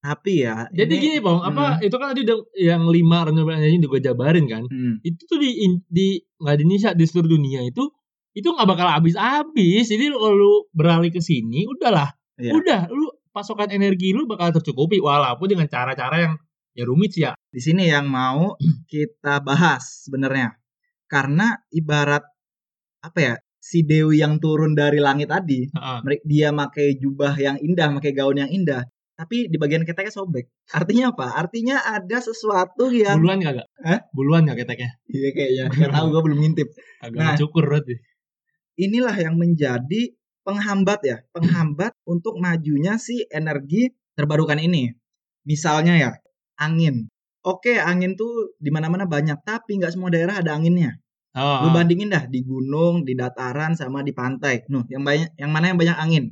[0.00, 3.90] Tapi ya, Jadi ini- gini, Bang, apa itu kan tadi yang lima renewable energy udah
[3.90, 4.64] gue jabarin kan.
[4.68, 7.88] Hmm, Itu tuh di di nggak di Indonesia di seluruh dunia itu
[8.32, 9.84] itu nggak bakal habis-habis.
[9.84, 12.52] Jadi lu- kalau lu beralih ke sini, udahlah, Iya.
[12.52, 16.34] udah lu pasokan energi lu bakal tercukupi walaupun dengan cara-cara yang
[16.72, 17.32] ya rumit sih ya.
[17.54, 18.58] Di sini yang mau
[18.92, 20.58] kita bahas sebenarnya.
[21.06, 22.26] Karena ibarat
[23.00, 23.34] apa ya?
[23.62, 25.64] Si Dewi yang turun dari langit tadi,
[26.04, 28.84] mere- dia pakai jubah yang indah, pakai gaun yang indah,
[29.16, 30.52] tapi di bagian keteknya sobek.
[30.68, 31.32] Artinya apa?
[31.32, 33.64] Artinya ada sesuatu yang Buluan kagak?
[33.80, 34.04] Hah?
[34.12, 34.90] Buluan gak keteknya?
[35.08, 35.64] Iya kayaknya.
[35.80, 36.68] Gak tahu gue belum ngintip.
[37.00, 37.36] Agak Nah.
[37.40, 37.94] cukur berarti.
[38.74, 40.12] inilah yang menjadi
[40.42, 44.90] penghambat ya, penghambat untuk majunya si energi terbarukan ini.
[45.46, 46.10] Misalnya ya,
[46.58, 47.06] angin.
[47.44, 50.96] Oke, angin tuh di mana-mana banyak, tapi nggak semua daerah ada anginnya.
[51.36, 54.64] Oh, Lu bandingin dah di gunung, di dataran, sama di pantai.
[54.72, 56.24] Nuh, yang banyak, yang mana yang banyak angin?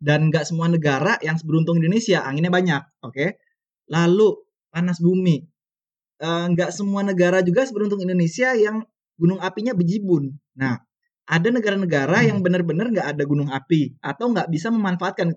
[0.00, 3.26] Dan nggak semua negara yang seberuntung Indonesia anginnya banyak, oke?
[3.92, 4.28] Lalu
[4.72, 5.44] panas bumi,
[6.20, 8.84] Eh, nggak semua negara juga seberuntung Indonesia yang
[9.16, 10.36] gunung apinya bejibun.
[10.52, 10.76] Nah,
[11.24, 15.32] ada negara-negara yang benar-benar nggak ada gunung api atau nggak bisa memanfaatkan,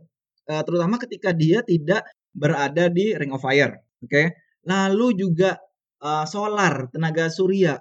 [0.52, 2.04] eh, terutama ketika dia tidak
[2.36, 4.24] berada di ring of fire, oke?
[4.68, 5.60] Lalu juga
[6.04, 7.80] eh, solar, tenaga surya.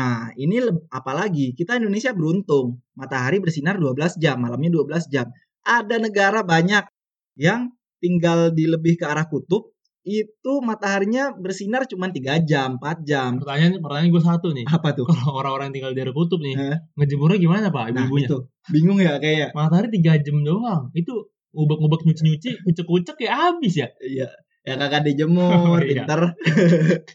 [0.00, 5.26] Nah, ini apalagi kita Indonesia beruntung, matahari bersinar 12 jam, malamnya 12 jam.
[5.66, 6.88] Ada negara banyak
[7.36, 7.68] yang
[8.00, 13.36] tinggal di lebih ke arah kutub, itu mataharinya bersinar cuma 3 jam, 4 jam.
[13.36, 14.64] pertanyaan pertanyaan gue satu nih.
[14.64, 15.04] Apa tuh?
[15.04, 18.28] Kalau orang-orang tinggal di daerah kutub nih, Eh, ngejemurnya gimana pak Nah, ibu-ibunya?
[18.32, 18.38] itu.
[18.72, 19.52] Bingung ya kayak.
[19.52, 20.88] Matahari 3 jam doang.
[20.96, 23.88] Itu ngubek-ngubek nyuci-nyuci, kucek-kucek ya habis ya.
[24.00, 24.32] Iya.
[24.66, 26.04] Ya kakak dijemur, Oh, iya.
[26.04, 26.20] pinter.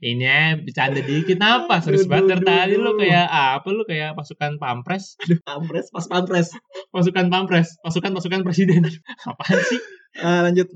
[0.00, 1.82] Ini ya, bercanda dikit apa?
[1.84, 2.98] Serius Aduh, banget aduh, tadi lu aduh.
[3.02, 6.48] kayak apa lu kayak pasukan pampres, Pampres, pas pampres.
[6.94, 8.82] pasukan pampres, pasukan pasukan presiden.
[9.30, 9.80] Apaan sih?
[10.16, 10.68] Eh, lanjut.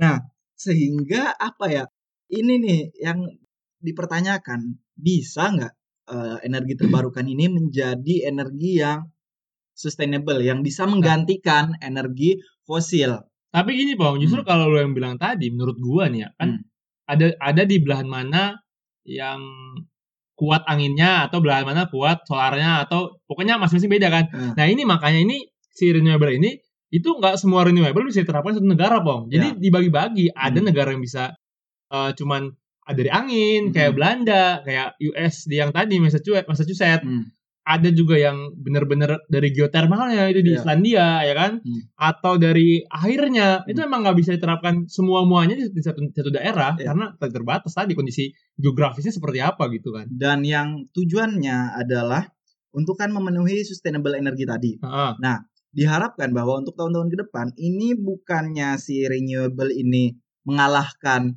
[0.00, 0.22] Nah,
[0.56, 1.84] sehingga apa ya?
[2.30, 3.26] Ini nih yang
[3.82, 4.60] dipertanyakan,
[4.96, 5.72] bisa nggak
[6.14, 9.04] eh, energi terbarukan ini menjadi energi yang
[9.76, 13.20] sustainable, yang bisa menggantikan energi fosil?
[13.56, 16.62] Tapi gini, Bang, justru kalau lu yang bilang tadi menurut gua nih ya, kan Hmm.
[17.08, 18.60] ada ada di belahan mana
[19.08, 19.40] yang
[20.36, 24.24] kuat anginnya atau belahan mana kuat solarnya atau pokoknya masing-masing beda kan.
[24.28, 24.52] Hmm.
[24.52, 26.60] Nah, ini makanya ini si renewable ini
[26.92, 29.32] itu nggak semua renewable bisa diterapkan di satu negara, Bang.
[29.32, 29.58] Jadi Ya.
[29.58, 30.26] dibagi-bagi.
[30.36, 30.68] Ada Hmm.
[30.68, 31.32] negara yang bisa
[31.86, 32.50] eh, cuman
[32.82, 33.74] ada dari angin, Hmm.
[33.74, 37.06] kayak Belanda, kayak US di yang tadi Massachusetts, Massachusetts.
[37.06, 37.30] Hmm.
[37.66, 40.62] Ada juga yang bener-bener dari geotermalnya itu di Iya.
[40.62, 41.52] Islandia, ya kan?
[41.66, 41.82] Hmm.
[41.98, 43.90] Atau dari airnya itu Hmm.
[43.90, 46.94] emang nggak bisa diterapkan semua muanya di, di satu, satu daerah Iya.
[46.94, 50.06] karena terbatas tadi kondisi geografisnya seperti apa gitu kan.
[50.06, 52.30] Dan yang tujuannya adalah
[52.70, 54.72] untuk kan memenuhi sustainable energi tadi.
[54.78, 55.12] Heeh.
[55.76, 60.16] diharapkan bahwa untuk tahun-tahun ke depan ini bukannya si renewable ini
[60.48, 61.36] mengalahkan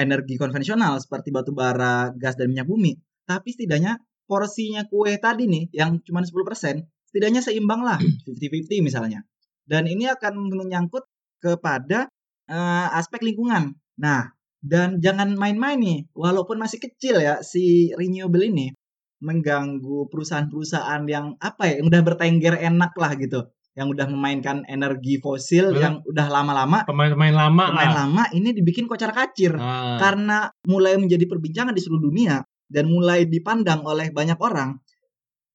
[0.00, 2.96] energi konvensional seperti batu bara, gas dan minyak bumi,
[3.28, 9.20] tapi setidaknya porsinya kue tadi nih yang cuma 10%, setidaknya seimbang lah 50-50 misalnya.
[9.64, 11.04] Dan ini akan menyangkut
[11.38, 12.08] kepada
[12.44, 13.72] eh, aspek lingkungan.
[14.00, 14.28] Nah,
[14.60, 18.72] dan jangan main-main nih, walaupun masih kecil ya si renewable ini
[19.20, 23.40] mengganggu perusahaan-perusahaan yang apa ya, yang udah bertengger enak lah gitu,
[23.72, 25.80] yang udah memainkan energi fosil Betul.
[25.80, 27.96] yang udah lama-lama Pemain-pemain lama pemain lah.
[28.04, 29.96] lama ini dibikin kocar kacir Ah.
[29.96, 34.82] karena mulai menjadi perbincangan di seluruh dunia dan mulai dipandang oleh banyak orang.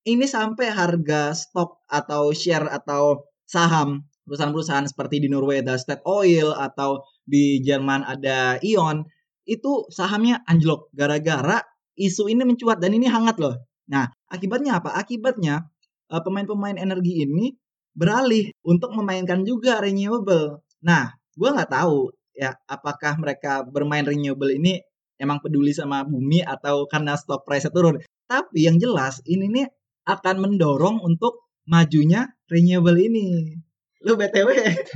[0.08, 6.56] Ini sampai harga stok atau share atau saham perusahaan-perusahaan seperti di Norway ada State Oil
[6.56, 9.04] atau di Jerman ada Ion
[9.50, 11.60] itu sahamnya anjlok gara-gara
[11.98, 13.58] isu ini mencuat dan ini hangat loh.
[13.90, 14.96] Nah, akibatnya apa?
[14.96, 15.68] Akibatnya
[16.14, 17.52] eh, pemain-pemain energi ini
[17.98, 20.62] beralih untuk memainkan juga renewable.
[20.86, 24.80] Nah, gua nggak tahu ya apakah mereka bermain renewable ini
[25.20, 28.00] emang peduli sama bumi atau karena stock price turun.
[28.26, 29.68] Tapi yang jelas ini nih
[30.08, 33.54] akan mendorong untuk majunya renewable ini.
[34.00, 34.48] Lu BTW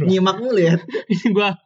[0.07, 0.79] nyimak mulu ya.
[1.11, 1.59] ini gua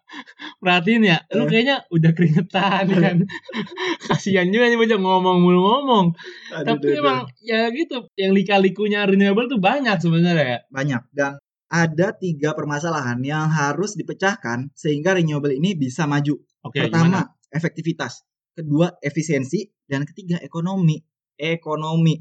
[0.58, 1.48] perhatiin ya, lu Eh.
[1.48, 3.17] kayaknya udah keringetan kan.
[4.10, 6.06] Kasihan juga nih bocah ngomong mulu ngomong.
[6.50, 7.02] Aduh, Tapi aduh, aduh.
[7.06, 10.60] emang ya gitu, yang lika-likunya renewable tuh banyak sebenarnya ya.
[10.74, 16.41] banyak dan ada tiga permasalahan yang harus dipecahkan sehingga renewable ini bisa maju.
[16.65, 17.22] Oke, Pertama, gimana?
[17.54, 18.26] efektivitas.
[18.58, 19.70] Kedua, efisiensi.
[19.86, 20.98] Dan ketiga, ekonomi.
[21.38, 22.17] Ekonomi.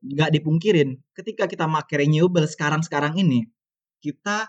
[0.00, 3.44] Nggak dipungkirin, ketika kita pakai renewable sekarang-sekarang ini,
[4.00, 4.48] kita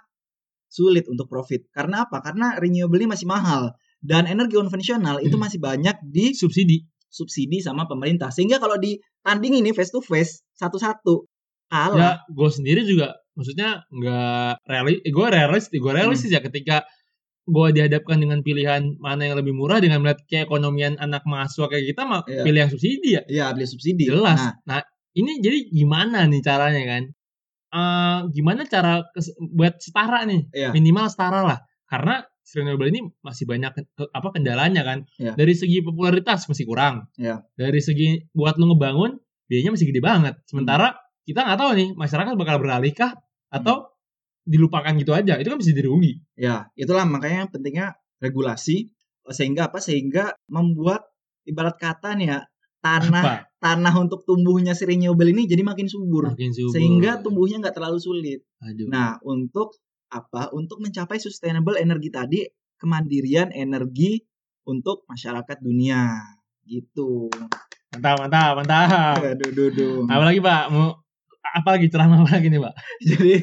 [0.69, 1.67] sulit untuk profit.
[1.73, 2.21] Karena apa?
[2.23, 3.75] Karena renewable ini masih mahal.
[3.99, 5.43] Dan energi konvensional itu Hmm.
[5.43, 6.87] masih banyak di subsidi.
[7.09, 8.29] subsidi sama pemerintah.
[8.29, 11.25] Sehingga kalau ditanding ini face to face, satu-satu,
[11.65, 11.97] kalah.
[11.97, 16.85] Ya, gue sendiri juga maksudnya nggak realis, gue realis, gue realistis ya ketika
[17.49, 22.01] gue dihadapkan dengan pilihan mana yang lebih murah dengan melihat keekonomian anak mahasiswa kayak kita
[22.03, 22.43] mah Iya.
[22.43, 24.05] pilih yang subsidi ya Iya, beli subsidi.
[24.05, 24.81] jelas Nah, nah,
[25.13, 27.03] ini jadi gimana nih caranya kan
[27.69, 29.05] Eh gimana cara
[29.47, 30.69] buat setara nih iya.
[30.69, 35.33] minimal setara lah karena renewable ini masih banyak ke- apa kendalanya kan Iya.
[35.33, 37.45] dari segi popularitas masih kurang Iya.
[37.53, 41.01] dari segi buat lu ngebangun biayanya masih gede banget sementara Hmm.
[41.25, 43.13] kita nggak tahu nih masyarakat bakal beralih kah
[43.49, 43.88] atau
[44.49, 48.89] dilupakan gitu aja itu kan bisa jadi rugi Ya, itulah makanya pentingnya regulasi
[49.29, 49.77] sehingga apa?
[49.77, 51.05] Sehingga membuat
[51.45, 52.39] ibarat kata nih ya
[52.79, 57.59] tanah apa tanah untuk tumbuhnya si renewable ini jadi makin subur makin subur sehingga tumbuhnya
[57.59, 58.39] nggak terlalu sulit.
[58.63, 58.87] Aduh.
[58.87, 59.75] Nah, untuk
[60.09, 60.49] apa?
[60.55, 62.39] Untuk mencapai sustainable energi tadi,
[62.79, 64.23] kemandirian energi
[64.65, 66.23] untuk masyarakat dunia.
[66.63, 67.27] Gitu.
[67.89, 70.05] mantap mantap mantap Aduh, duh, duh.
[70.05, 71.01] apalagi pak mau
[71.41, 72.73] apa lagi ceramah apa lagi nih pak
[73.09, 73.33] Jadi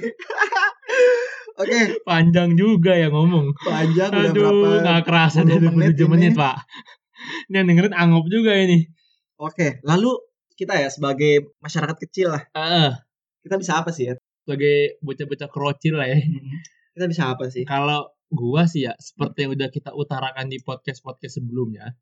[1.57, 4.67] Oke, panjang juga ya ngomong panjang udah berapa?
[4.67, 6.37] aduh nggak kerasa puluh dari menit 27 menit ini.
[6.37, 6.57] pak
[7.49, 8.79] ini yang dengerin anggap juga ini
[9.37, 10.13] Oke, lalu
[10.53, 12.91] kita ya sebagai masyarakat kecil lah, Heeh.
[13.41, 14.15] kita bisa apa sih ya?
[14.41, 16.17] sebagai bocah-bocah kerocil lah ya
[16.93, 17.65] Kita bisa apa sih?
[17.65, 21.95] kalau gua sih ya seperti yang udah kita utarakan di podcast podcast sebelumnya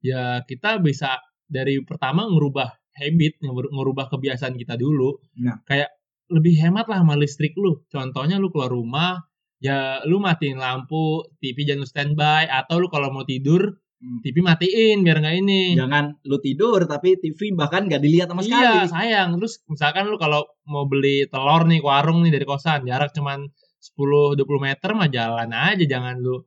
[0.00, 5.62] ya kita bisa dari pertama ngerubah habit ngeru- ngerubah kebiasaan kita dulu Nah.
[5.62, 5.88] kayak
[6.30, 9.20] lebih hemat lah sama listrik lu contohnya lu keluar rumah
[9.58, 14.24] ya lu matiin lampu TV jangan lu standby atau lu kalau mau tidur Hmm.
[14.24, 18.48] TV matiin biar nggak ini Jangan lu tidur tapi TV bahkan nggak dilihat sama iya
[18.80, 18.88] sekali.
[18.88, 23.12] sayang terus misalkan lu kalau mau beli telur nih ke warung nih dari kosan jarak
[23.12, 23.44] cuman
[23.76, 26.40] 10-20 meter mah jalan aja jangan lu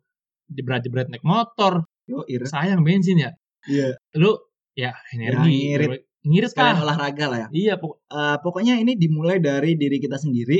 [0.50, 3.32] jebret-jebret naik motor Yo, sayang bensin ya
[3.70, 4.02] Iya.
[4.18, 4.34] lu
[4.74, 5.94] ya energi Ya.
[6.24, 7.48] Ngirit Sekalian lah olahraga lah ya.
[7.52, 10.60] iya pok- Eh, pokoknya ini dimulai dari diri kita sendiri.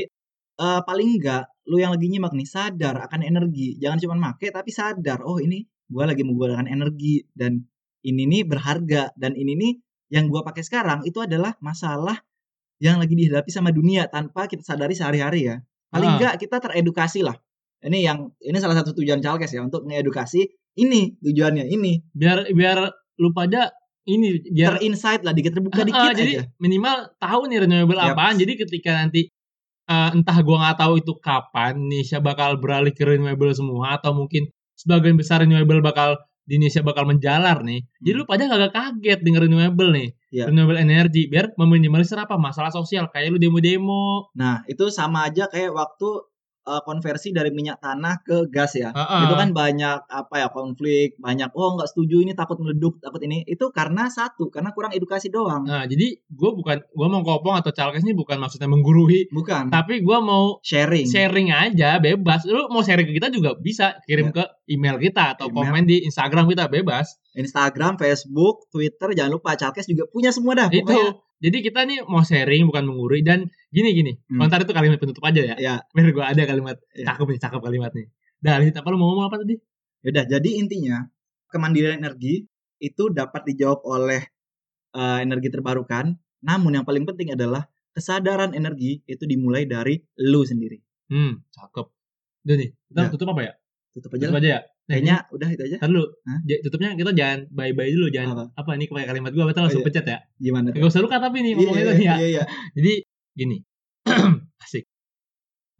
[0.54, 3.80] Eh, paling enggak lu yang lagi nyimak nih sadar akan energi.
[3.80, 5.24] Jangan cuma make tapi sadar.
[5.24, 7.64] Oh ini gua lagi menggunakan energi dan
[8.04, 9.72] ini nih berharga dan ini nih
[10.12, 12.20] yang gua pakai sekarang itu adalah masalah
[12.82, 15.56] yang lagi dihadapi sama dunia tanpa kita sadari sehari-hari ya.
[15.88, 16.14] Paling Ah.
[16.20, 17.34] enggak kita teredukasi lah.
[17.80, 20.44] Ini yang ini salah satu tujuan Calkes ya untuk mengedukasi
[20.76, 22.78] ini tujuannya ini biar biar
[23.16, 23.70] lu pada
[24.04, 26.42] ini biar terinsight lah dikit terbuka dikit ah, jadi aja.
[26.58, 28.12] minimal tahu nih renewable Yap.
[28.12, 29.28] apaan jadi ketika nanti
[29.84, 34.48] eh, entah gua nggak tahu itu kapan Indonesia bakal beralih ke renewable semua atau mungkin
[34.74, 38.20] sebagian besar renewable bakal di Indonesia bakal menjalar nih jadi Hmm.
[38.20, 40.44] lu pada kagak kaget denger renewable nih Iya.
[40.50, 45.72] renewable energy biar meminimalisir apa masalah sosial kayak lu demo-demo Nah, itu sama aja kayak
[45.72, 46.08] waktu
[46.64, 48.90] uh, konversi dari minyak tanah ke gas ya.
[48.92, 49.28] Ah.
[49.28, 53.44] Itu kan banyak apa ya konflik, banyak oh nggak setuju ini takut meleduk, takut ini.
[53.44, 55.64] Itu karena satu, karena kurang edukasi doang.
[55.64, 60.04] nah jadi gue bukan gue mau kopong atau calkes ini bukan maksudnya menggurui Bukan tapi
[60.04, 61.08] gue mau sharing.
[61.08, 65.48] sharing aja bebas lu mau sharing ke kita juga bisa kirim ke email kita atau.
[65.48, 65.56] Email.
[65.70, 70.68] komen di Instagram kita bebas Instagram, Facebook, Twitter, jangan lupa Calkes juga punya semua dah.
[70.70, 74.40] itu Pokoknya, jadi kita nih mau sharing bukan mengurui dan gini gini Hmm.
[74.40, 77.04] komentar itu kalimat penutup aja ya ya, biar gue ada kalimat Iya.
[77.06, 78.06] cakep nih cakep kalimat nih
[78.40, 79.56] dah Lid, apa lu mau ngomong apa tadi
[80.00, 80.24] yaudah.
[80.26, 81.00] Jadi intinya
[81.48, 82.44] kemandirian energi
[82.76, 84.20] itu dapat dijawab oleh
[84.92, 86.12] uh, energi terbarukan.
[86.44, 90.76] Namun yang paling penting adalah kesadaran energi itu dimulai dari lu sendiri.
[91.08, 91.86] hmm cakep
[92.44, 93.08] udah nih kita Ya.
[93.08, 93.52] tutup apa ya
[93.92, 95.76] Tutup aja tutup aja ya Kayaknya udah itu aja.
[95.80, 96.38] ntar dulu Hah?
[96.60, 99.88] Tutupnya kita jangan bye bye dulu jangan apa, ini pakai kalimat gue betul langsung iya.
[99.88, 100.66] pencet ya Gimana?
[100.76, 100.80] tuh?
[100.84, 102.44] gak usah luka tapi nih ngomongnya tadi ya iya, iya.
[102.76, 102.92] Jadi
[103.32, 103.56] gini,
[104.64, 104.84] asik.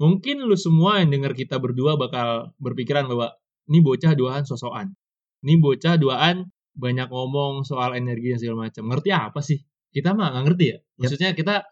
[0.00, 3.36] Mungkin lu semua yang dengar kita berdua bakal berpikiran bahwa
[3.68, 4.96] ini bocah duaan sosokan.
[5.44, 8.88] Ini bocah duaan banyak ngomong soal energi dan segala macam.
[8.88, 9.60] Ngerti apa sih?
[9.92, 10.78] Kita mah nggak ngerti ya.
[10.98, 11.62] Maksudnya kita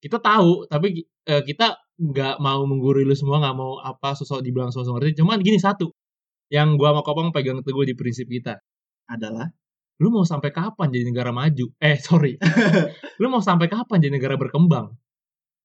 [0.00, 4.72] kita tahu tapi eh, kita nggak mau menggurui lu semua nggak mau apa sosok dibilang
[4.72, 5.20] sosok ngerti.
[5.20, 5.92] Cuman gini satu
[6.52, 8.58] yang gua mau kopong pegang teguh di prinsip kita.
[9.06, 9.50] Adalah
[9.96, 11.72] Lu mau sampai kapan jadi negara maju?
[11.80, 12.36] Eh sorry,
[13.20, 14.92] lu mau sampai kapan jadi negara berkembang?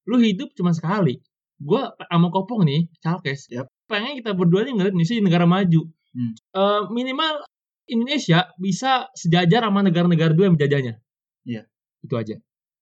[0.07, 1.19] Lu hidup cuma sekali.
[1.59, 3.51] Gua sama kopong nih, Calkes.
[3.51, 3.67] Yap.
[3.91, 5.81] Pengen kita berdua nih ngeliat Indonesia jadi negara maju.
[6.15, 6.33] Hmm.
[6.33, 7.43] Eh, minimal
[7.91, 10.95] Indonesia bisa sejajar sama negara-negara dua yang menjajahnya.
[11.43, 11.67] Iya.
[12.01, 12.39] Itu aja.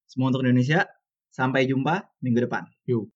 [0.09, 0.85] semua untuk Indonesia.
[1.29, 2.65] Sampai jumpa minggu depan.
[2.89, 3.09] Yuk.